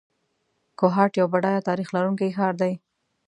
[0.79, 2.73] کوهاټ یو بډایه تاریخ لرونکی ښار دی.